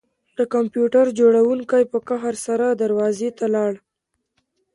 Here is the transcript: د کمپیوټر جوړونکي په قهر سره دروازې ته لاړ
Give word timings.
د 0.37 0.39
کمپیوټر 0.53 1.05
جوړونکي 1.19 1.81
په 1.91 1.97
قهر 2.07 2.35
سره 2.45 2.65
دروازې 2.81 3.29
ته 3.37 3.45
لاړ 3.55 3.73